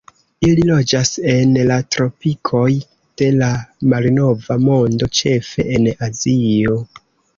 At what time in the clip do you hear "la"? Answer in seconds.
1.71-1.75, 3.43-3.49